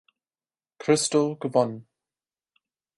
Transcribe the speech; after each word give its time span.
Chrystal 0.79 1.37
gewonnen. 1.37 1.85